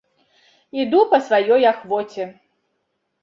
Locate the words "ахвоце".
1.73-2.25